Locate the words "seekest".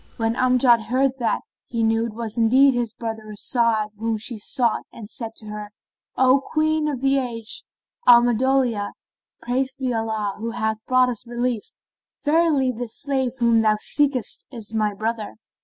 13.79-14.47